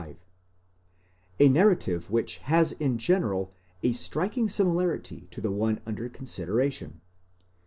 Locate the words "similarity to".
4.49-5.39